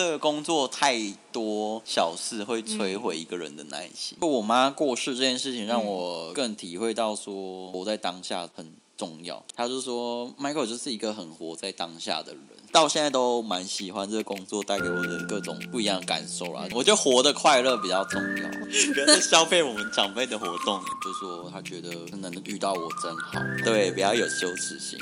[0.00, 0.98] 这个工作太
[1.30, 4.16] 多小事会摧毁一个人的耐心。
[4.18, 9.44] 就我妈过世这件事情，让我更体会到说活在当下很重要。
[9.54, 12.40] 她就说，Michael 就是一个很活在当下的人，
[12.72, 16.66] 到现在都蛮喜欢这个工作带给我的各种不一样的感受啦。
[16.72, 18.48] 我觉得活的快乐比较重要，
[18.94, 20.80] 不要再消费我们长辈的活动。
[21.04, 24.98] 就说他觉得能遇到我真好，对，不要有羞耻心。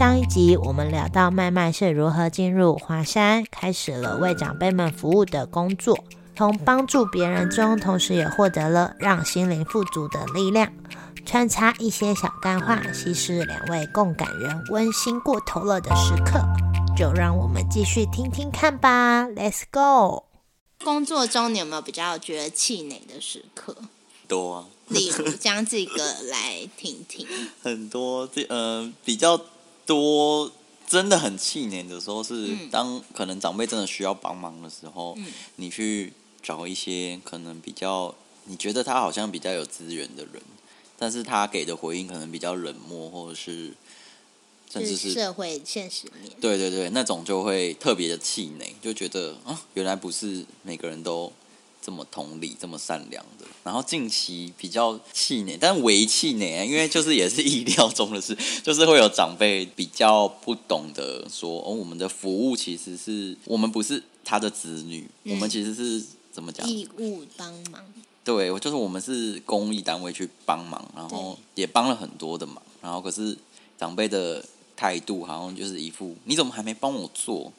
[0.00, 6.02] 上一集我们聊到麦麦是如何进入华山，开始了为长辈们服务的工作，
[6.34, 10.72] 从帮助别人中，同时也获得了让心灵富足的力量。
[11.26, 16.40] 穿插一些小干话，稀释两位共感人温馨过头了的时刻，
[16.96, 19.24] 就让我们继续听听看吧。
[19.24, 20.24] Let's go。
[20.82, 23.76] 工作中你有没有比较觉得气馁的时刻？
[24.26, 27.26] 多啊，例如将这个来听听。
[27.62, 29.38] 很多，这呃比较。
[29.90, 30.52] 多
[30.86, 35.18] 真的很气馁的时候，是当可能长辈真的需要帮忙的时候，
[35.56, 40.40] 你去找一些可能比较你觉得他好像比较有资源的人，
[40.96, 43.74] 但是他给的回应可能比较冷漠，或者是
[44.70, 46.30] 甚至是社会现实面。
[46.40, 51.32] 对对对，那种就会特别的气馁，就觉得啊，原来不是每个人都。
[51.82, 66.68] 这么同理，这么善良的，然后近期比较气馁，但为气馁，因为就是也是意料中的事， 就是会有长辈比较不懂得说，哦，我们的服务其实是我们不是他的子女，我们其实是怎么讲？
[66.68, 67.82] 义务帮忙。
[68.22, 73.36] 对，我就是我们是公益单位去帮忙，然后也帮了很多的忙，然后可是
[73.78, 74.44] 长辈的
[74.76, 77.50] 态度好像就是一副，你怎么还没帮我做？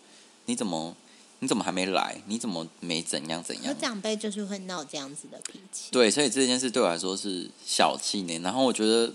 [0.45, 0.95] 你怎么？
[1.43, 2.21] 你怎么还没来？
[2.27, 3.75] 你怎么没怎样怎样？
[3.81, 5.89] 长辈就是会闹这样子的脾气。
[5.91, 8.37] 对，所以这件事对我来说是小气呢。
[8.43, 9.11] 然后我觉得，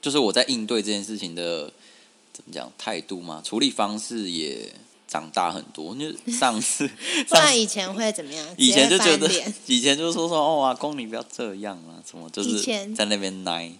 [0.00, 1.72] 就是我在应对这件事情的
[2.32, 4.72] 怎么讲态度嘛，处理方式也
[5.08, 5.96] 长大很多。
[5.96, 6.88] 就上次，
[7.30, 8.46] 那以前会怎么样？
[8.56, 9.28] 以前就觉得，
[9.66, 12.62] 以前就说说哦，啊公你不要这样啊，什么就是
[12.94, 13.72] 在那边奶。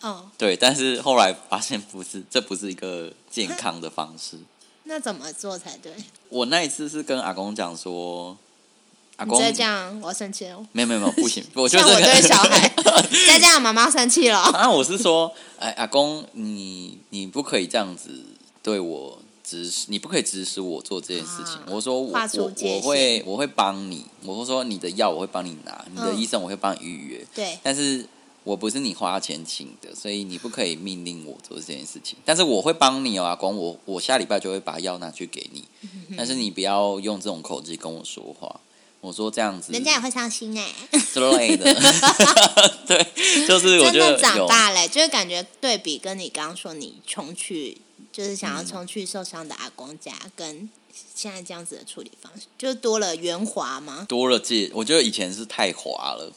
[0.00, 4.38] 哦，对，但是后来发现不是，这不是一个健康的方式。
[4.84, 5.92] 那怎么做才对？
[6.28, 8.36] 我那一次是跟阿公讲说，
[9.16, 10.66] 阿公再这样我要生气了。
[10.72, 12.68] 没有没有没有，不行， 我就我对小孩
[13.28, 14.38] 再这样，妈妈生气了。
[14.38, 18.10] 啊，我是说，哎，阿公，你你不可以这样子
[18.62, 21.58] 对我指使，你不可以指使我做这件事情。
[21.68, 27.26] 我说我我我会我会帮你，我会说你的药我会帮你拿，你的医生我会帮你预约。
[27.34, 28.06] 对，但是。
[28.44, 32.18] 我不是你花钱请的，所以你不可以命令我做这件事情。
[32.24, 35.64] 但是我会帮你哦，阿公，我我下礼拜就会把药拿去给你。
[36.16, 38.60] 但是你不要用这种口气跟我说话。
[39.00, 40.72] 我说这样子，人家也会伤心哎
[41.12, 41.64] 之类的。
[42.86, 43.04] 对，
[43.48, 47.78] 就是我觉得长大嘞，就是感觉对比跟你刚刚说你冲去，
[48.12, 50.70] 就是想要冲去受伤的阿公家，跟
[51.14, 54.06] 现在这样子的处理方式，就多了圆滑吗？
[54.08, 56.32] 多了这，我觉得以前是太滑了。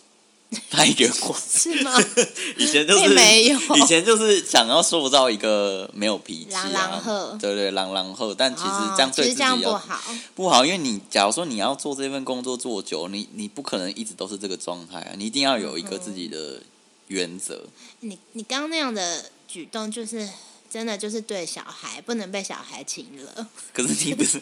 [0.71, 1.91] 太圆滑 是吗？
[2.57, 7.01] 以前就是没有，以前就是想要塑造一个没有脾气啊，
[7.39, 10.01] 对对，狼狼后，但其实这样对自己不好，
[10.35, 16.61] 不好，因为你假如说你要做这份工作做久，你你不可能一直都是这个状态啊，你一定要有一个自己的
[17.07, 17.63] 原则。
[17.99, 20.27] 你你刚刚那样的举动就是。
[20.75, 23.47] 真的就是对小孩不能被小孩亲了。
[23.71, 24.37] 可是你不是，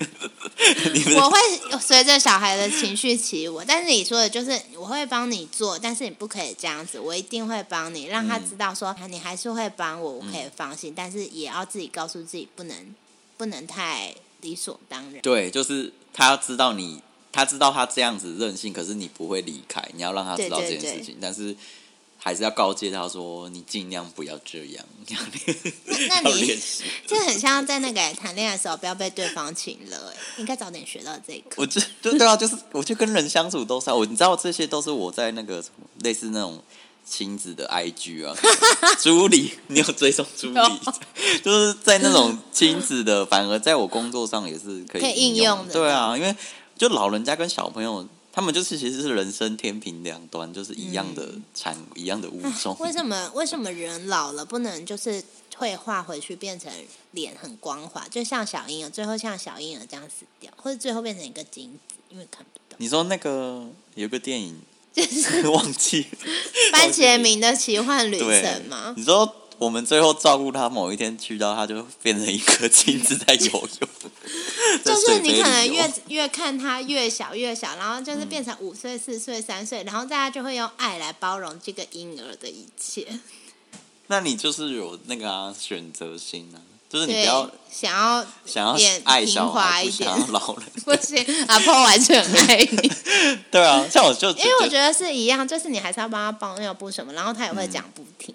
[1.16, 1.38] 我会
[1.80, 3.62] 随着小孩的情绪起舞。
[3.68, 7.00] 但是你说的就是我会帮你做，但是你不可以这样子。
[7.00, 10.92] 我一定会帮你，让他知道说你还是会帮我，我可以放心。
[10.96, 12.96] 但是也要自己告诉自己，不能
[13.38, 15.22] 不能太理所当然。
[15.22, 17.00] 对，就是他要知道你，
[17.32, 19.88] 他知道他这样子任性，可是你不会离开。
[19.94, 21.56] 你要让他知道这件事情，但是。
[22.26, 24.86] 还是要告诫他说：“你尽量不要这样。
[25.86, 26.58] ”那那你
[27.06, 30.14] 就很像在那个谈恋爱的时候，不要被对方请了。
[30.38, 31.56] 应该早点学到这个。
[31.58, 35.62] 我这对对啊，就是我就跟人相处都是我，你知道这些都是我在那个
[36.00, 36.64] 类似那种
[37.06, 38.34] 亲子的 IG 啊，
[39.04, 40.80] 朱莉，你有追踪朱莉？
[41.44, 45.74] 就是在那种亲子的，反而在我工作上也是可以应用的。
[45.74, 46.34] 对啊，因为
[46.78, 48.08] 就老人家跟小朋友。
[48.36, 52.76] 他们就是其实是人生天平两端，就是一样的产一样的物种。
[52.82, 56.72] 为什么为什么人老了不能就是退化回去变成
[57.12, 62.76] 脸很光滑，就像小婴儿最后像小婴儿这样死掉，或者最后变成一个精子，因为看不到。
[62.80, 64.60] 你说那个有个电影，
[64.92, 66.08] 就是 忘记
[66.72, 68.96] 班杰明的奇幻旅程吗？
[68.98, 69.42] 你说。
[69.58, 73.90] 我们最后照顾他，某一天去到，他就变成一颗金子在游泳。
[74.84, 83.08] 就是你可能越越看他越小越小，然后就是变成五岁、四岁、三岁，然后大家就会用爱来包容这个婴儿的一切。
[84.08, 86.60] 那你就是有那个选择性啊，
[86.90, 90.66] 就是你不对要，想要想要脸爱小孩，一点要老人。
[90.84, 92.92] 不行，阿婆完全很爱你。
[93.52, 98.34] 对啊，像我就因为我觉得是一样，就是你还是要帮他包尿布什么，然后他也会讲不听。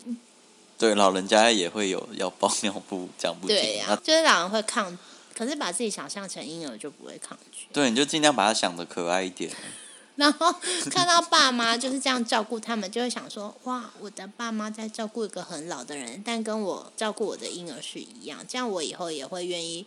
[0.78, 4.96] 对老人家也会有要包尿布讲不对，呀、那就是老人会抗，
[5.36, 7.66] 可是把自己想象成婴儿就不会抗拒。
[7.72, 9.50] 对，你就尽量把他想的可爱一点。
[10.14, 10.52] 然后
[10.90, 19.86] 看到爸妈就是这样照顾他们，就会想说：哇，我的爸妈在照顾一个很老的人，但跟我照顾我的婴儿是一样，这样我以后也会愿意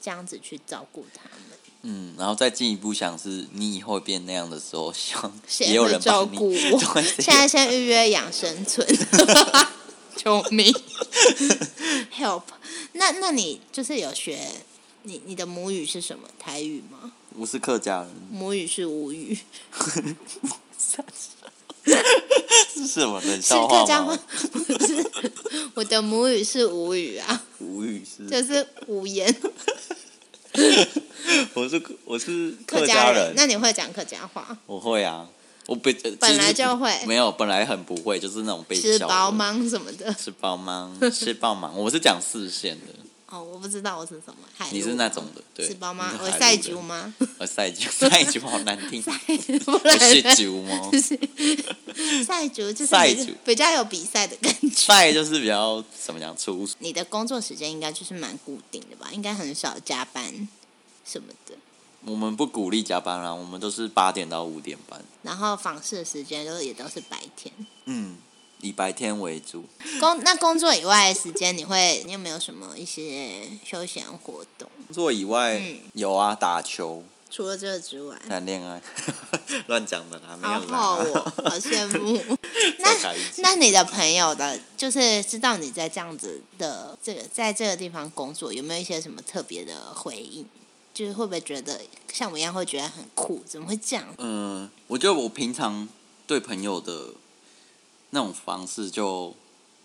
[0.00, 1.58] 这样子去照顾他们。
[1.82, 6.00] 嗯，然后再进一步想是，你以后变那样的时候， 希望也有人。
[6.00, 6.54] 照顾我？
[6.78, 8.86] 对，现在先预约养生村，
[10.22, 10.72] 救命！
[12.16, 12.42] Help！
[12.92, 14.38] 那那你就是有学
[15.02, 16.28] 你你的母语是什么？
[16.38, 17.12] 台语吗？
[17.36, 19.36] 我是客家人，母语是吴语，
[22.72, 24.16] 是什么冷是笑话吗客家话？？
[24.52, 25.10] 不是，
[25.74, 29.34] 我的母语是吴语啊，无语是，就是无言
[31.54, 33.32] 我是我是客家人。
[33.34, 34.56] 那你会讲客家话？
[34.66, 35.26] 我会啊，
[35.66, 39.30] 我本本来就会没有，本来很不会，就是那种被吃饱？
[39.30, 39.52] 吗？
[39.68, 40.12] 什么的？
[40.14, 40.92] 吃饱吗？
[41.12, 41.76] 吃饱芒？
[41.78, 42.86] 我是讲四线的，
[43.30, 44.34] 哦，我不知道我是什么。
[44.56, 45.66] 海你是那种的，对。
[45.68, 46.62] 吃包吗我赛海陆人？
[46.62, 47.14] 酒吗？
[47.38, 49.00] 我， 赛酒，赛酒好难听。
[49.64, 50.90] 不我然是酒吗？
[52.26, 54.68] 赛竹就是赛竹比比较有比赛的感觉。
[54.68, 56.74] 赛就是比较怎么讲粗俗。
[56.80, 59.08] 你的工作时间应该就是蛮固定的吧？
[59.12, 60.48] 应该很少加班
[61.06, 61.54] 什么的。
[62.04, 65.00] 我们不鼓励加班啦，我们都是八点到五点班。
[65.22, 67.54] 然后访视的时间都也都是白天。
[67.84, 68.16] 嗯，
[68.60, 69.64] 以白天为主。
[70.00, 74.68] 工那工作以外的时间，你会你有没有什么一些休闲活动？
[74.88, 78.82] 工作以外、嗯有啊，打球、除了这个之外，谈恋爱，
[79.68, 81.32] 乱讲的啦，没好有啦。
[81.44, 82.36] 好羡慕。
[82.82, 90.44] 再开一次那你的朋友的，就是知道你在这样子的这个在这个地方工作，有没有一些什么特别的回应？
[90.94, 91.80] 就是会不会觉得
[92.12, 93.42] 像我一样会觉得很酷？
[93.46, 94.06] 怎么会这样？
[94.18, 95.88] 嗯，我觉得我平常
[96.26, 97.08] 对朋友的
[98.10, 99.34] 那种方式就。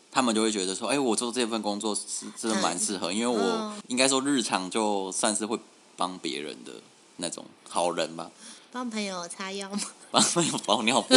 [0.09, 5.59] 他们就会觉得说，哎、我做这份工作是真的蛮适合，因为我嗯应该说日常就算是会
[5.95, 6.71] 帮别人的
[7.17, 8.31] 那种好人吧，
[8.71, 9.79] 帮朋友擦药吗？
[10.09, 11.13] 帮朋友包尿布，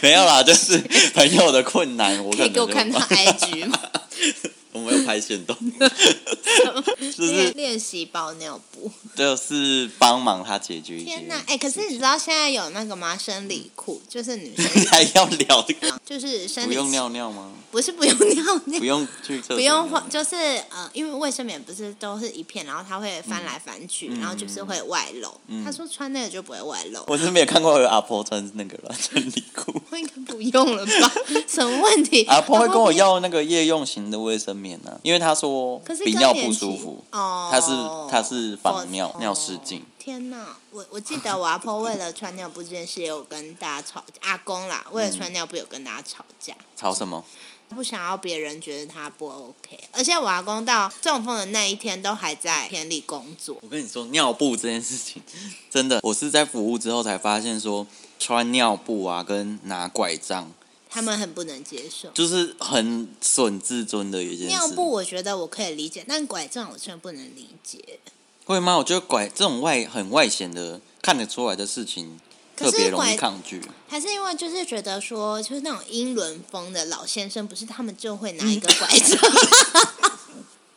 [0.00, 0.78] 没有啦，就是
[1.12, 3.78] 朋友的困难，我可可以给我看他 IG 吗？
[4.72, 5.56] 我没有拍线动，
[6.98, 8.90] 就是练练习包尿布。
[9.14, 11.04] 就是帮忙他解决一些。
[11.04, 13.16] 天哪，哎、可是你知道现在有那个吗？
[13.16, 16.00] 生理裤，就是女生 还要聊这个？
[16.04, 17.52] 就是生理不用尿尿吗？
[17.70, 18.84] 不是不用尿尿不。
[18.84, 20.36] 用去厕所不用换，就是
[20.70, 25.28] 呃，因为卫生棉不是都是一片，然后它会翻来翻去，嗯然后就是会外露。
[25.48, 29.74] 嗯他说穿那个就不会外露，我是没有看过有阿婆穿那个了生理裤。
[29.90, 31.12] 我应该不用了吧？
[31.48, 32.24] 什么问题？
[32.24, 37.72] 阿婆会跟我要那个夜用型的卫生棉呢、因为他说可是比尿不舒服，哦，他是
[38.10, 39.84] 他是防哦尿尿失禁。
[39.98, 46.54] 天哪，我我记得我阿婆为了穿尿布这件事，也有跟大家吵，阿公啦，为了穿尿布有跟大家吵架。
[46.76, 47.24] 吵什么？
[47.70, 53.58] 不想要别人觉得他不 OK，而且我阿公到中风的那一天都还在田里工作。
[53.60, 55.20] 我跟你说，尿布这件事情，
[55.68, 57.84] 真的，我是在服务之后才发现说，
[58.20, 60.52] 穿尿布啊，跟拿拐杖，
[60.96, 64.54] 他们很不能接受就是很损自尊的一件事。
[64.54, 68.00] 尿布，我觉得我可以理解，但拐杖我真的不能理解。
[68.46, 68.78] 会吗？
[68.78, 72.18] 我觉得拐这种外很外显的看得出来的事情，
[72.56, 73.60] 特别容易抗拒。
[73.86, 79.20] 还是因为就是觉得说，就是那种英伦风的老先生，不是他们就会拿一个 拐杖。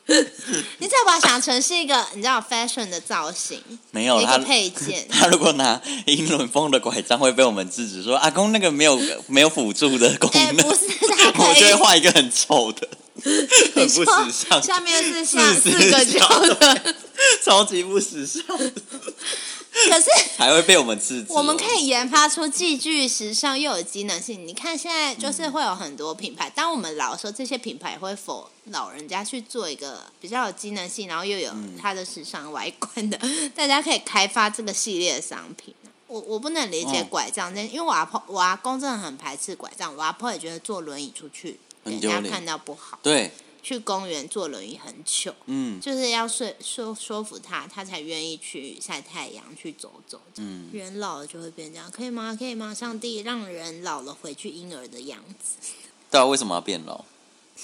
[0.80, 3.62] 你再把它想成是一个你知道 fashion 的造型，
[3.92, 5.08] 没有他一个，配件。
[5.12, 12.88] 他如果拿英伦风的拐杖，会被我们制止说阿公那个没有没有辅助的功哎、能，不是， 他我就会画一个很丑的，
[13.75, 14.12] 很不时
[14.50, 16.96] 尚，下面是像四四个角角的，
[17.44, 18.44] 超级不时尚，
[19.89, 21.36] 可是 还会被我们制止哦。
[21.38, 24.45] 我们可以研发出既具时尚又有机能性。
[24.48, 33.19] 你看现在就是会有很多品牌，当我们老的时候，这些品牌会否老人家去做一个比较有机能性，然后又有它的时尚外观的，
[33.55, 35.74] 大家可以开发这个系列的商品。
[36.07, 43.31] 我我不能理解哦拐杖这，因为我阿婆我阿公真的很排斥拐杖，我阿婆也觉得坐轮椅出去人家看到不好，对，
[43.62, 45.34] 去公园坐轮椅很久。
[45.46, 50.22] 嗯就是要说说说服他，他才愿意去晒太阳、去走走。
[50.38, 52.36] 嗯，人老了就会变这样，可以吗？
[52.38, 52.74] 可以吗？
[52.74, 55.56] 上帝让人老了回去婴儿的样子。
[56.12, 57.06] 对啊，为什么要变老？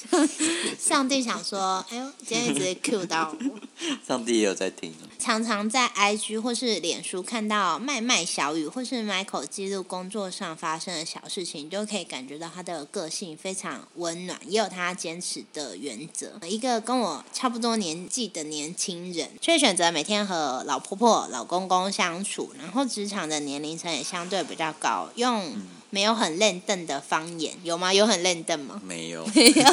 [0.79, 3.59] 上帝想说，哎呦，今天一直 Q 到我。
[4.05, 4.93] 上帝也有在听。
[5.17, 16.39] 常常在 IG 或是脸书看到麦麦小雨或是 Michael 记录工作上发生的小事情，就可以感觉到他的个性非常温暖，也有他坚持的原则。
[16.47, 25.53] 一个跟我差不多年纪的年轻人，却选择每天和老婆婆、老公公相处，然后职场的年龄层也相对比较高，用。
[25.95, 27.93] 没有很认凳的方言有吗？
[27.93, 28.81] 有很认凳吗？
[28.85, 29.63] 没有，没有。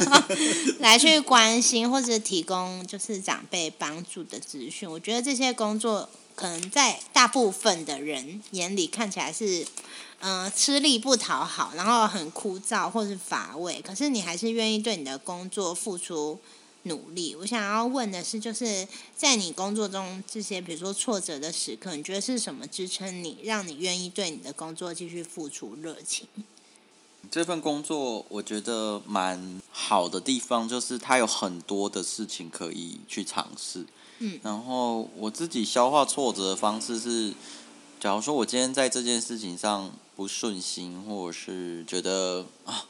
[0.78, 9.66] 来去关心或者提供就是长辈帮助的资讯，我觉得这些工作可能在大部分的人眼里看起来是，
[10.20, 13.82] 嗯，吃力不讨好，然后很枯燥或是乏味。
[13.84, 16.38] 可是你还是愿意对你的工作付出。
[16.84, 18.86] 努力，我想要问的是，就是
[19.16, 26.26] 在你工作中这些，比如说挫折的时刻，你觉得是什么支撑你，让你愿意对你的工作继续付出热情？
[27.30, 33.86] 这份工作我觉得蛮好的地方，就是它有很多的事情可以去尝试。
[34.18, 37.32] 嗯，然后我自己消化挫折的方式是，
[38.00, 42.86] 假如说我今天在这件事情上不顺心，或者是觉得啊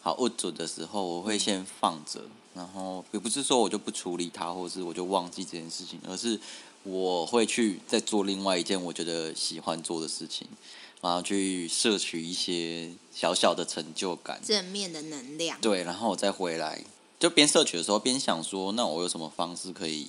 [0.00, 2.22] 好不准的时候，我会先放着。
[2.56, 6.40] 然后也不是说我就不处理它，或者是我就忘记这件事情，而是
[6.84, 10.48] 我会去再做另外一件我觉得喜欢做的事情，
[11.02, 15.60] 然后去摄取一些小小的成就感，正面的能量。
[15.60, 16.82] 对，然后我再回来，
[17.20, 20.08] 就边摄取的时候边想说，那我有什么方式可以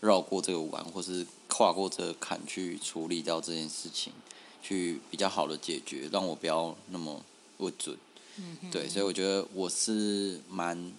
[0.00, 4.12] 绕过这个弯，或是跨过这个坎去处理掉这件事情，
[4.60, 7.22] 去比较好的解决，让我不要那么
[7.56, 7.96] 不准。
[8.38, 10.92] 嗯，对，所以我觉得我是蛮。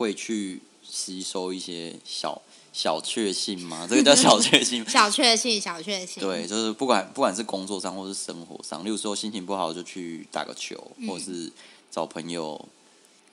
[0.00, 2.40] 会去吸收一些小
[2.72, 3.86] 小确幸吗？
[3.86, 4.82] 这个叫小确幸。
[4.88, 6.22] 小确幸，小确幸。
[6.22, 11.52] 对，就是不管不管是工作上或是生活上，例如说心情不好就去打个球，或是
[11.90, 12.66] 找朋友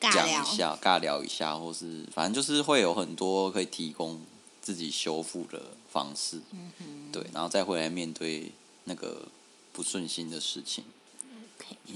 [0.01, 4.19] 讲一下、尬聊一下，或是反正就是会有很多可以提供
[4.61, 6.41] 自己修复的方式。
[6.51, 7.11] 嗯哼。
[7.13, 8.51] 对，然后再回来面对
[8.83, 9.25] 那个
[9.71, 10.83] 不顺心的事情。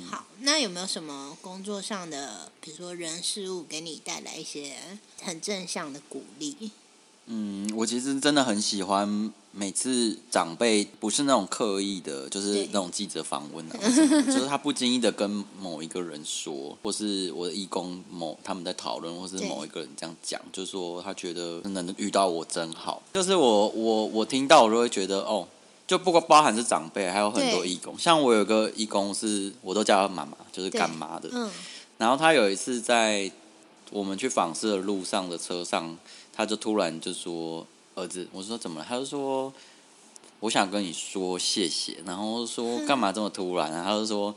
[0.10, 4.75] 好，那有没有什么工作上的，比如说人事物，给你带来一些
[5.22, 6.72] 很正向的鼓励？
[7.28, 13.78] 嗯，我其实真的很喜欢每次长辈不是那种刻意的，就是那种记者访问啊，
[14.25, 25.48] 就是他不经意的跟某一个人说，或是我的义工某他们在讨论，或是某一个人这样讲，就是说他觉得能遇到我真好，就是我我我听到我就会觉得哦。
[25.91, 27.93] 就不光包含是长辈，还有很多义工。
[28.00, 31.27] 像我有个义工是，我都叫他妈妈，就是干妈的。
[31.33, 31.51] 嗯。
[31.98, 33.29] 然后他有一次在
[33.89, 35.98] 我们去访视的路上的车上，
[36.31, 39.53] 他就突然就说：“儿子，我说怎么了？”他就说
[40.39, 44.33] ：“我想跟你说谢谢。”然后说：“干嘛这么突然？”啊他就说：“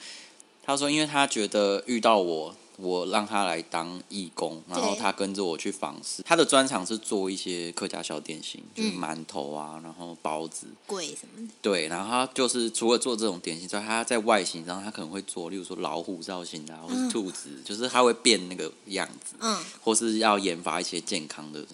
[0.60, 6.22] 他说因为他觉得遇到我。”我让他来当义工，然后他跟着我去访视。
[6.22, 11.52] 他的专长是做一些客家小点心，就是馒头啊，然后包子、贵什么的。
[11.62, 19.34] 对，然后他就是除了做这种点心之外，他在外形上他可能会做，例如说老虎造型啊，或是兔子，就是他会变那个样子。
[19.38, 19.56] 嗯。
[19.80, 21.64] 或是要研发一些健康的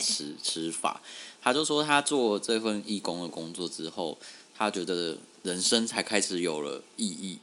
[0.00, 1.00] 吃吃法。
[1.42, 4.16] 他就说他做这份义工的工作之后，
[4.56, 7.38] 他觉得人生才开始有了意义。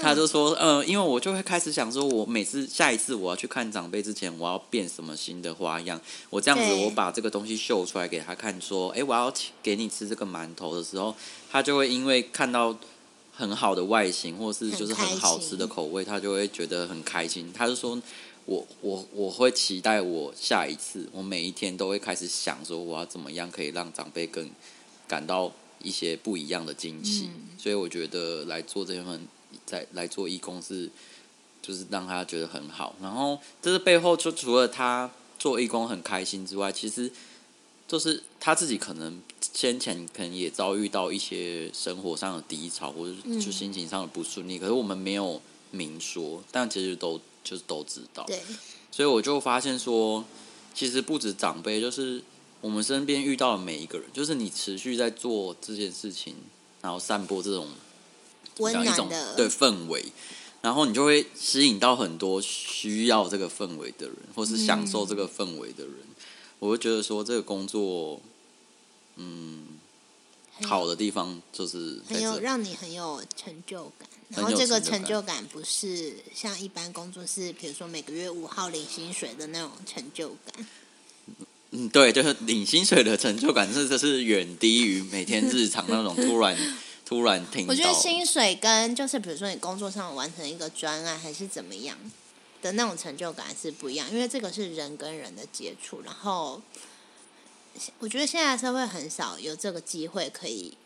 [0.00, 6.00] 他就说：“嗯，因为我就会开始想说，我每次下一次我要去看长辈之前，我要变什么新的花样？
[6.30, 9.32] 我这样子，我把这个东西秀出来给他看，说，哎，我要
[9.62, 11.14] 给你吃这个馒头的时候，
[11.50, 12.76] 他就会因为看到
[13.32, 17.52] 很好的外形，或是就是很好吃的口味，他就会觉得很开心。
[17.52, 18.00] 他就说，
[18.44, 24.48] 我我我会期待我下一次，我每一天都会开始想说，我要怎么样可以让长辈更
[25.08, 25.50] 感到
[25.82, 27.30] 一些不一样的惊喜。
[27.58, 29.26] 所以我觉得来做这份。”
[29.64, 30.90] 在来做义工是，
[31.62, 32.94] 就是让他觉得很好。
[33.00, 37.10] 然后，这是背后就除了他做义工很开心之外，其实
[37.88, 44.58] 就是他自己可能先前可能也遭遇到一些生活上的低潮，或者就心情上的不顺利。
[44.58, 48.24] 可是我们没有明说，但其实都就是都知道。
[48.26, 48.40] 对。
[48.90, 50.24] 所以我就发现说，
[50.74, 52.22] 其实不止长辈，就是
[52.60, 56.34] 我们身边遇到的每一个人，就是你持续在做这件事情，
[56.80, 57.68] 然后散播这种。
[58.58, 60.04] 温暖的对氛围，
[60.62, 65.94] 然后你就会吸引到很多需要这个氛围的人，或是享受这个氛围的人。
[66.58, 68.20] 我会觉得说，这个工作，
[69.16, 69.66] 嗯，
[70.62, 74.08] 好的地方就是很有让你很有成就感。
[74.30, 80.66] 然后这个成就感不是像一般工作是，比如说每个月五号领薪水的那种成就感。
[81.72, 86.56] 嗯，对，就是领薪水的成就感，是这是远低于每天日常那种突然。
[87.06, 91.96] 突然听，我觉得薪水跟就是比如说你工作上完成一个专案还是怎么样
[92.60, 96.60] 的那种成就感是不一样，因为这个是人跟人的接触，然后
[98.00, 100.76] 我觉得现在社会很少有这个机会可以，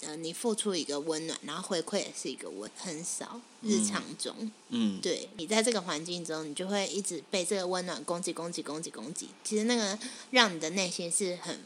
[0.00, 9.28] 呃，你付出一个温暖，然后回馈也是一个温，很少日常中，嗯，对你在这个环境中，你就会一直被这个温暖攻击、攻击、攻击、攻击。
[9.44, 9.96] 其实那个
[10.32, 11.60] 让你的内心是很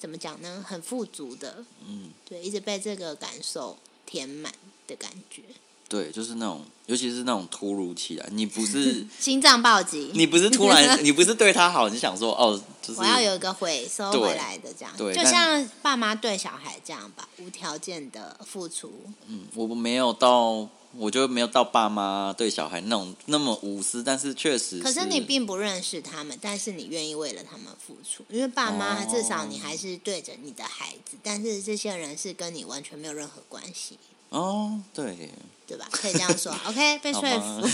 [0.00, 0.64] 怎么讲呢？
[0.66, 3.76] 很富足的，嗯，对，一直被这个感受
[4.06, 4.50] 填满
[4.88, 5.42] 的感觉，
[5.88, 10.10] 对，就是那种，尤其是那种突如其来，你不是 心脏暴击。
[10.16, 18.90] 你不是突然， 你不是对他好，你想说哦，就是我要有一个回收回来的这样，对就像爸妈对小孩这样吧，无条件的付出。
[19.26, 20.66] 嗯，我没有到，
[20.96, 29.06] 我觉得没有到爸妈对小孩那种那么无私，但是确实可是你并不认识他们，但是你愿意为了他们付出，因为爸妈哦。
[29.10, 33.98] 至少你还是对着你的孩子，但是这些人是跟你完全没有任何关系，
[34.30, 35.30] 哦，对，
[35.66, 35.88] 对吧？
[35.92, 37.68] 可以这样说， OK，被好说服。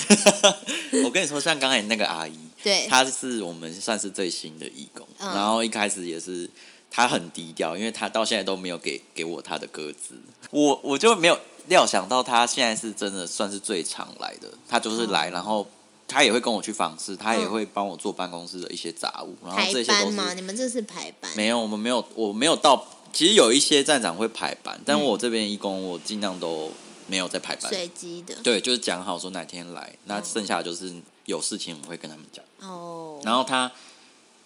[1.04, 5.34] 我跟你说，像刚才那个阿姨， 对，她是我们算是最新的义工，嗯。
[5.34, 6.48] 然后一开始也是
[6.90, 10.14] 她很低调，因为她到现在都没有给给我她的歌词，
[10.50, 15.66] 我我就没有料想到他现在是真的算是最常来的，他就是来，嗯然后
[16.08, 20.28] 他也会跟我去访视，他也嗯会帮我做办公室的一些杂物，然后排这些都班吗？
[20.28, 21.30] 是你们这是排班？
[21.36, 26.70] 没有，我们没有，我没有到，其实有一些站长会排班，但嗯我这边义工我尽量都
[27.08, 28.34] 没有在排班，随机的。
[28.42, 30.94] 对，就是讲好说哪天来，那嗯剩下就是
[31.24, 32.44] 有事情我们会跟他们讲。
[32.60, 33.70] 哦，然后他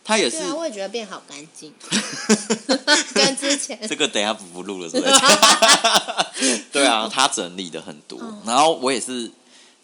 [0.02, 1.72] 他也是对啊，我也觉得变好干净，
[3.14, 5.12] 跟之前这个等一下不不录了，是不是？
[7.20, 8.42] 他整理的很多，嗯。
[8.46, 9.30] 然后我也是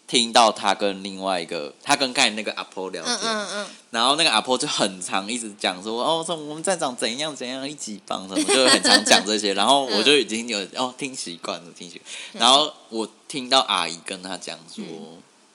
[0.07, 11.99] 听到他跟另外一个，他跟刚才那个阿婆聊天，嗯嗯嗯，然后那个阿婆就很常一直讲说，哦，说我们站长怎样怎样一级棒什么，就很常讲这些， 然后我就已经有哦听习惯了，听习
[12.31, 12.41] 惯。
[12.41, 14.83] 然后我听到阿姨跟他讲说，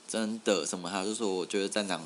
[0.06, 2.02] 真的什么，他就说我觉得站长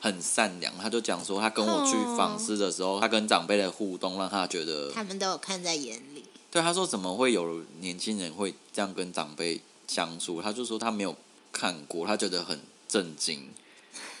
[0.00, 6.17] 很善良，他就讲说他跟我去访视的时候，他跟长辈的互动让他觉得，他们都有看在眼里。
[6.50, 11.14] 对他说怎么会有年轻人会这样跟长辈相处，他就说他没有
[11.52, 13.48] 看过，他觉得很震惊。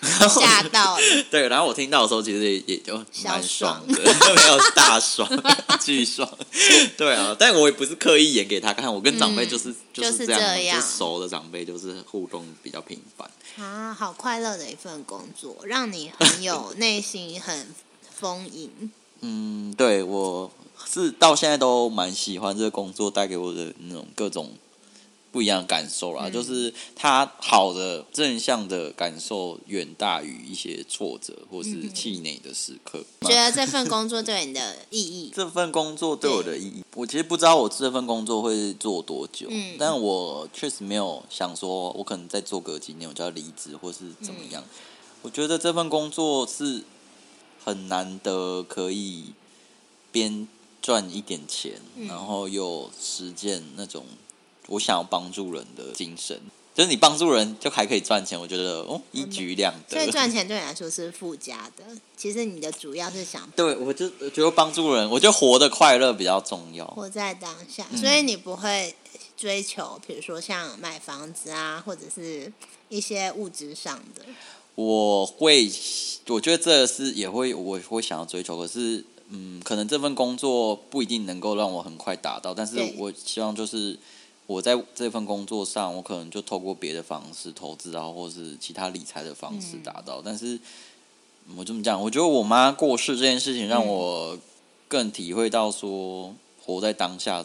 [0.00, 4.02] 吓到了， 对，然后我听到的时候，其实也也就蛮小爽爽的，
[4.34, 5.28] 没有大爽，
[5.80, 6.28] 巨爽。
[6.96, 13.28] 对啊，但我也不是刻意演给他看，我跟长辈就是、嗯就就是这样，这样就熟的长辈就是互动比较频繁。
[13.58, 17.68] 啊，好快乐的一份工作，让你很有内心很
[18.14, 18.92] 丰盈。
[19.20, 20.50] 嗯，对我
[20.86, 24.52] 是到现在都蛮喜欢这个工作带给我的那种各种
[25.30, 26.32] 不一样的感受啦，嗯。
[26.32, 33.04] 就是它好的正向的感受远大于一些挫折或是嗯气馁的时刻。
[33.22, 39.76] 觉得这份工作对你的意义， 这份工作对我的意义，我其实不知道我这份工作会做多久，嗯。
[39.78, 44.64] 但我确实没有想说，我可能再做个几年我就要离职或是怎么样。
[45.20, 46.84] 我觉得这份工作是
[47.62, 49.34] 很难得可以
[50.10, 50.48] 边
[50.80, 54.04] 赚一点钱，嗯然后又实践那种
[54.68, 56.40] 我想要帮助人的精神。
[56.74, 59.96] 就是你帮助人就还可以赚钱，我觉得哦一举两得。
[59.96, 61.84] 所以赚钱对你来说是附加的。
[62.16, 66.86] 其实你的主要是想 对，我就我觉得帮助人，我觉得活得快乐比较重要。
[66.86, 68.94] 活在当下，嗯所以你不会
[69.36, 72.52] 追求，比如说像买房子啊，或者是
[72.88, 74.24] 一些物质上的。
[74.76, 75.68] 我会，
[76.28, 78.56] 我觉得这是也会，我会想要追求。
[78.56, 83.98] 可是，嗯，可能这份工作不一定能够让我很快达到，但是我希望就是
[84.46, 90.22] 我在这份工作上，我可能就透过别的方式投资啊，或是其他理财的方式达到。
[90.24, 90.54] 但是，
[91.48, 94.38] 嗯我这么讲，我觉得我妈过世这件事情让我
[94.86, 97.44] 更体会到说，活在当下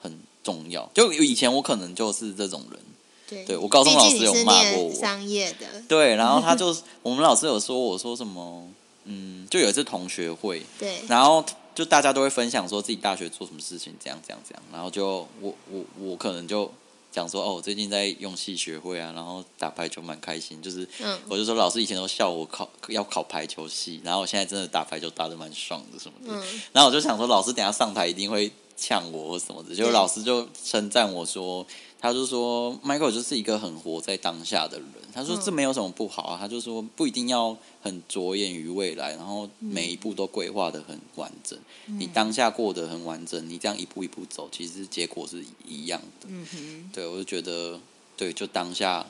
[0.00, 0.90] 很重要。
[0.94, 2.80] 就以前我可能就是这种人。
[3.28, 8.68] 对，对我高中老师有骂过我商业的，对，然后他就 我们老师有说我说什么，
[9.06, 16.70] 嗯，就有一次同学会，对，然后就大家都会分享说自己大学做什么事情，这样这样这样，然后就我我我可能就
[17.12, 26.60] 讲说哦，我最近在用戏学会啊，然后打排球蛮开心，就是嗯，我就说老师以前都笑我考要考排球系，然后我现在真的打排球打的蛮爽的什么的，嗯。
[26.72, 31.66] 然后我就想说老师等下上台一定会呛我或什么的，结果老师就称赞我说。
[32.06, 34.86] 他就说，Michael 就是一个很活在当下的人。
[35.12, 36.38] 他说嗯这没有什么不好啊。
[36.40, 41.58] 他就说不一定要很着眼于未来，然后每一步都规划的很完整。
[41.86, 46.28] 嗯你当下过得很完整，你这样一步一步走，其实结果是一样的。
[46.28, 47.80] 嗯哼，对我就觉得，
[48.16, 49.04] 对，就当下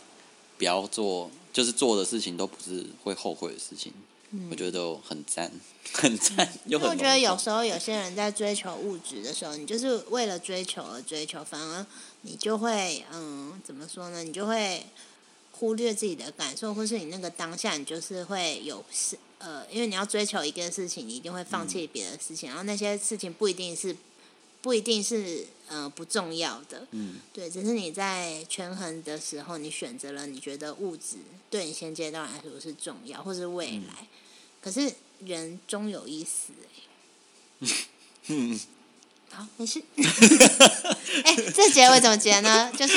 [0.57, 3.93] 不要做，就是做的事情都不是会后悔的事情。
[4.51, 5.51] 我觉得很赞，
[5.93, 11.87] 很赞，又很因为我觉得有时候有些人在追求物质的时候，你就是为了追求而追求，反而
[12.27, 14.25] 你就会嗯，怎么说呢？
[14.25, 14.85] 你就会
[15.53, 23.97] 忽略自己的感受，或是你那个当下，你就是会有事呃，因为你要追求一个事情，你一定会放弃别的事情，然后那些事情不一定是
[24.61, 34.09] 不一定是呃不重要的，嗯，对，只是你在权衡的时候，你选择了你觉得物质对你现阶段来说是重要，或是未来，
[34.61, 36.53] 可是人终有一死、
[37.61, 37.69] 欸，
[38.29, 38.61] 嗯，
[39.33, 39.83] 好，没事。
[41.25, 42.71] 哎、这结尾怎么结呢？
[42.77, 42.97] 就是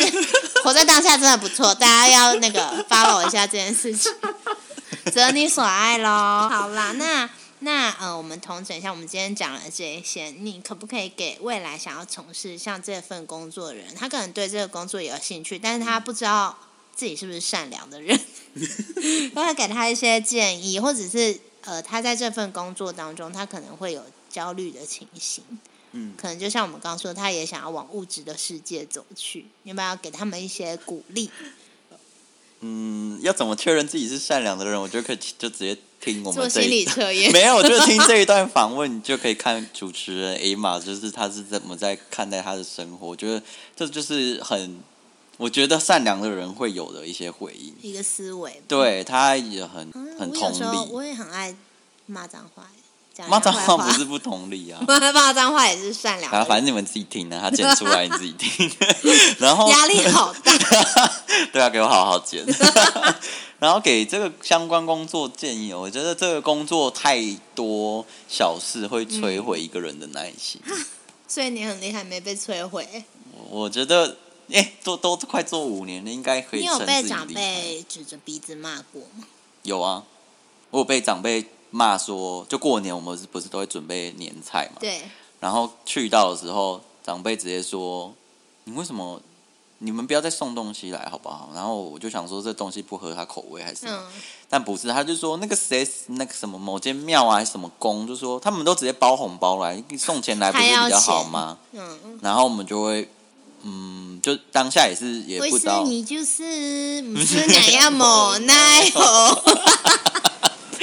[0.63, 4.12] 活在当下真的不错，大家要那个 follow 一下这件事情，
[5.12, 6.48] 择你所爱喽。
[6.50, 16.58] 好啦，那那呃，我们统整一下，我们今天讲了这一些，你可不可以给未来想要从事像这份工作的人，他可能对这个工作有兴趣，但是他不知道
[16.96, 25.44] 自己是不是善良的人，可不可以给他一些建议，或者是呃，他在这份工作当中，他可能会有焦虑的情形。
[25.91, 31.30] 嗯可能就像我们刚刚说，他也想要往物质的世界走去，你要不要给他们一些鼓励？
[32.62, 34.80] 嗯，要怎么确认自己是善良的人？
[34.80, 37.32] 我觉得可以就直接听我们这一心理测验？
[37.34, 43.08] 没有，我觉得听这一段访问，你就可以看主持人 A 玛，就是他是怎么在看待他的生活。
[43.08, 43.41] 我觉得
[43.78, 44.78] 这就是很，
[45.38, 47.73] 我觉得善良的人会有的一些回应。
[47.82, 48.62] 一个思维。
[48.67, 51.56] 对他也很嗯，很我有时候同理，我也很爱
[52.08, 52.69] 骂脏话，
[53.19, 54.79] 讲骂脏话不是不同理啊。
[54.88, 58.71] 骂脏话也是善良啊，反正你们自己听啊，他剪出来你自己听。
[59.39, 60.53] 然后压力好大。
[61.51, 62.45] 对啊，给我好好剪。
[63.60, 67.21] 然后给这个相关工作建议，我觉得这个工作太
[67.53, 70.62] 多小事会摧毁一个人的耐心。
[71.27, 72.88] 所以你很厉害，没被摧毁。
[73.34, 74.15] 我我觉得，
[74.49, 77.27] 哎、都都快做五年了，应该可以你有被长。
[77.27, 79.25] 辈指着鼻子骂过吗？
[79.63, 80.03] 有啊，
[80.71, 84.77] 我有被长辈骂说，就过年我们是不是都会准备年菜嘛？
[84.79, 85.01] 对，
[85.39, 88.13] 然后去到的时候，长辈直接说
[88.65, 89.21] ：“你为什么？
[89.82, 93.88] 你们不要再送东西来好不好？”然后我就想说，这东西不合他口味还是？
[93.88, 93.97] 嗯，
[94.49, 101.58] 但不是，他就说那个谁，那个什么某间庙啊，还是什么宫，就说他们都直接包红包来，送钱来不是比较好吗？
[101.71, 103.10] 嗯，然后我们就会，
[103.62, 109.43] 嗯，就当下也是也不知道，师你就是不是哪样某奈何。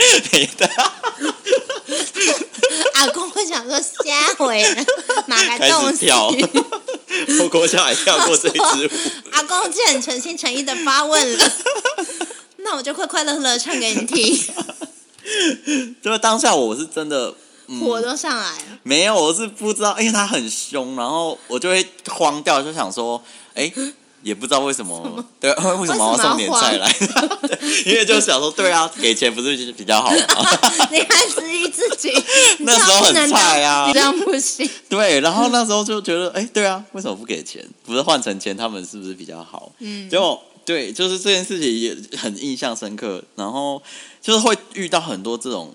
[2.95, 4.85] 阿公会想说下回呢，
[5.27, 6.29] 马来开动始跳，
[7.41, 8.91] 我国小还跳过这一支舞。
[9.33, 11.53] 阿公既然诚心诚意的发问了，
[12.59, 14.37] 那我就快快乐乐地唱给你听，
[16.03, 17.35] 就是当下我是真的，
[17.69, 18.63] 嗯，火都上来了。
[18.83, 23.23] 没有，我是不知道，因为他很凶，然后我就会慌掉，就想说，
[23.55, 23.73] 哎、
[24.27, 26.93] 也不知道为什么，对， 为什么要送点菜来？
[26.93, 30.17] 对 因为就想说，对啊，给钱不是比较好吗？
[30.91, 32.11] 你还质疑自己，
[32.59, 34.69] 那时候很菜啊这样不行。
[34.89, 37.65] 对，然后那时候就觉得，哎、对啊，为什么不给钱？
[37.85, 39.71] 不是换成钱，他们是不是比较好？
[39.79, 43.23] 嗯，结果对，就是这件事情也很印象深刻。
[43.37, 43.81] 然后
[44.21, 45.73] 就是会遇到很多这种，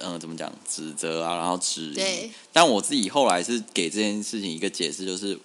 [0.00, 2.30] 嗯、怎么讲，指责啊，然后质疑对。
[2.52, 5.38] 但我自己后来是给这件事情一个解释，就是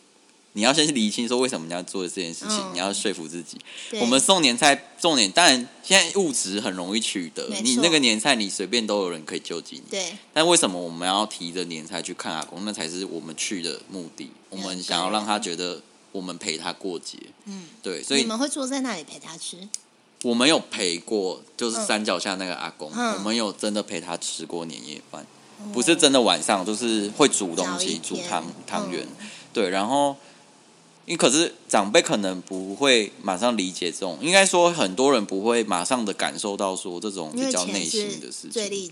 [0.53, 3.57] 你要先去理清说为什么你要做这件事情，嗯你要说服自己。
[4.01, 9.83] 我们送年菜，重点当然现在物质很容易取得你那个年菜你随便都有人可以救济你。
[9.91, 12.65] 对但为什么我们要提着年菜去看阿公？
[12.65, 14.31] 那才是我们去的目的。
[14.49, 15.79] 我们想要让他觉得
[16.11, 19.55] 我们陪他过节，嗯，对，所以你们会坐在那里陪他吃？
[20.23, 25.23] 我们有陪过，就是山脚下那个阿公，嗯我们有真的陪他吃过年夜饭，
[25.71, 30.17] 不是真的晚上，就是会煮东西，煮汤汤圆，嗯对，然后。
[31.09, 38.91] 因为可是长辈可能不会马上理解这种，应该说很多人不会马上的感受到说这种比较内心的事情。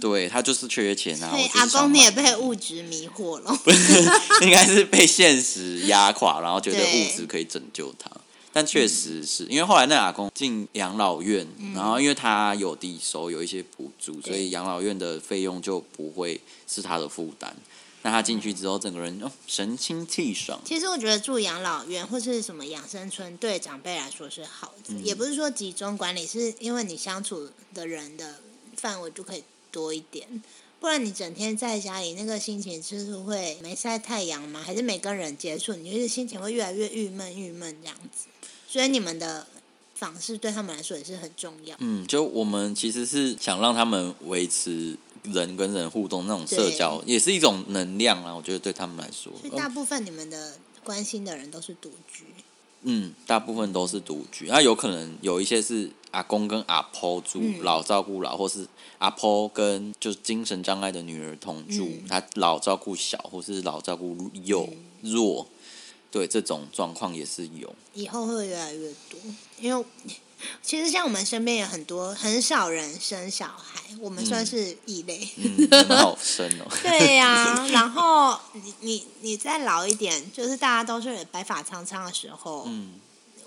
[0.00, 3.56] 对他就是缺钱啊，所以我阿公你也被物质迷惑了。
[3.62, 4.02] 不是
[4.40, 8.10] 应该是被现实压垮，然后觉得物质可以拯救他。
[8.52, 11.46] 但确实是因为后来那阿公进养老院，
[11.76, 17.54] 然后因为他有低收，有一些补助，所以养老院的费用就不会是他的负担。
[18.02, 20.60] 那他进去之后，整个人哦神清气爽。
[20.64, 28.40] 其实我觉得住养老院或是什么养生村，对长辈来说是好的，嗯也不是说集中管理，是因为你相处的人的
[28.76, 30.42] 范围就可以多一点。
[30.80, 34.60] 不然你整天在家里，那个心情就是会没晒太阳吗？
[34.60, 38.26] 还是没跟人接触，你就是心情会越来越郁闷、郁闷这样子。
[38.66, 39.46] 所以你们的
[39.94, 41.76] 访视对他们来说也是很重要。
[41.78, 48.34] 嗯，就我们其实是想让他们维持人跟人互动那种社交，也是一种能量啊。
[48.34, 52.24] 我觉得对他们来说，所以大部分你们的关心的人都是独居。
[52.82, 58.66] 嗯，大部分都是独居，那有可能有一些是阿公跟阿婆住，嗯老照顾老，或是
[58.98, 64.68] 阿婆跟就是精神障碍的女儿同住，嗯他老照顾小，或是老照顾幼、
[65.02, 65.46] 弱。
[66.10, 67.74] 对，这种状况也是有。
[67.94, 69.18] 以后会越来越多，
[69.58, 69.84] 因为
[70.62, 75.28] 其实像我们身边有很多很少人生小孩，我们算是异类。
[75.88, 76.66] 好深哦。
[76.82, 82.94] 对呀、 然后你你你再老一点，就是大家都是白发苍苍的时候，嗯，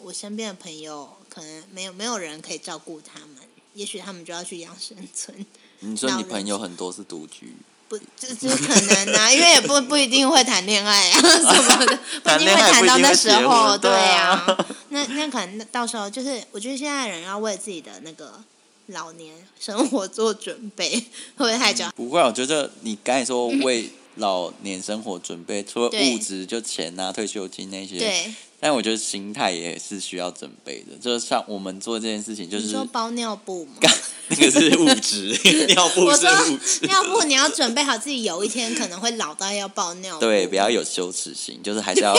[0.02, 3.38] 我身边的朋友可能没有没有人可以照顾他们，
[3.74, 5.46] 也许他们就要去养生村。
[5.82, 7.56] 你说你朋友很多是独居，
[7.88, 14.66] 不，这这可能啊， 因为也不不一定会谈恋爱啊 什么的， 不一定会谈到那时候，对啊啊。
[14.90, 18.42] 那那可能到时候就是，我觉得现在人要为自己的那个
[18.88, 20.90] 老年生活做准备，
[21.38, 21.92] 会不会太早？
[21.96, 30.96] 不会啊，我觉得你刚才说为老年生活准备，除了物质就钱啊、退休金那些，对，但我觉得心态也是需要准备的。
[31.00, 33.74] 就是像我们做这件事情，就是你说包尿布嘛？
[34.28, 35.38] 那个是物质，
[35.70, 36.88] 尿布是物质。
[36.88, 40.22] 尿布你要准备好自己有一天可能会老到要包尿布。
[40.22, 42.16] 对，不要有羞耻心，就是还是要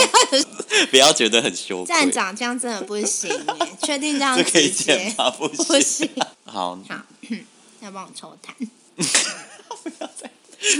[0.89, 1.87] 不要 觉得很羞愧。
[1.87, 5.29] 站长这样真的不行耶，确定这样可以剪吗？
[5.37, 6.09] 不不行。
[6.45, 7.01] 好，好，
[7.81, 8.53] 要帮我抽痰。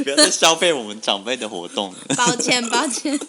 [0.04, 2.00] 不要再消费我们长辈的活动了。
[2.16, 3.20] 抱歉，抱歉。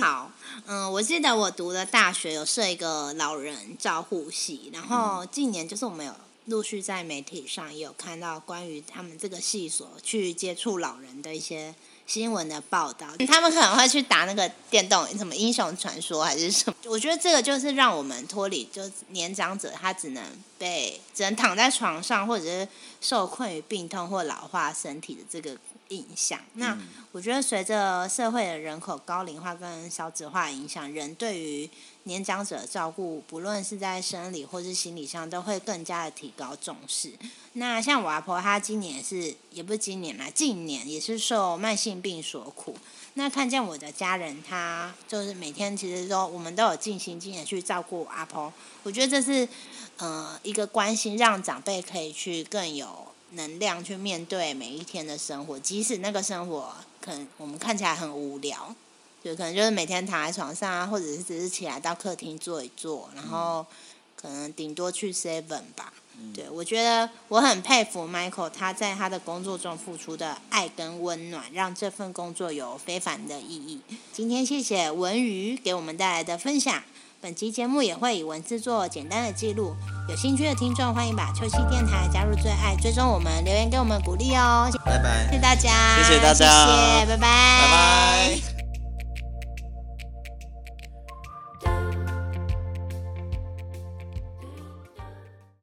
[0.00, 0.30] 好，
[0.68, 6.12] 嗯，我记得我读的大学有设一个老人照护系，然后近年就是我们有
[6.46, 11.72] 陆续在媒体上也有看到关于他们这个系所去接触老人的一些
[12.04, 16.76] 新闻的报道，他们可能会去打那个电动什么英雄传说还是什么。
[16.86, 20.22] 我觉得这个就是让我们脱离，就年长者他只能
[20.58, 22.68] 被只能躺在床上，或者是
[23.00, 25.56] 受困于病痛或老化身体的这个
[25.88, 26.40] 印象。
[26.54, 26.76] 那
[27.12, 31.68] 我觉得随着社会的人口高龄化跟少子化影响，人对于
[32.04, 37.12] 年长者的照顾，不论是在生理或是心理上，都会更加的提高重视。
[37.54, 42.76] 那像我阿婆，她今年也是，也不是今年啦，近年也是受慢性病所苦。
[43.14, 49.48] 那看见我的家人，他就是每天其实都我们都有尽心尽力地去照顾阿婆，我觉得这是
[49.96, 58.74] 呃一个关心，让长辈可以去更有能量去面对每一天的生活，即使那个生活可能我们看起来很无聊，
[59.22, 63.66] 就可能就是每天躺在床上啊，或者是只是起来到客厅坐一坐，然后
[64.14, 65.92] 可能顶多去 seven 吧。
[66.34, 73.80] 对，我觉得我很佩服 Michael，他在他的工作中付出的爱跟温暖，让这份工作有非凡的意义。
[74.14, 76.82] 今天谢谢文瑜给我们带来的分享。
[77.20, 79.74] 本期节目也会以文字做简单的记录，
[80.08, 84.68] 有兴趣的听众欢迎把秋夕电台加入最爱，追踪我们，留言给我们鼓励哦。
[84.84, 88.55] 拜拜谢谢大家，谢谢大家谢谢，拜拜，拜拜。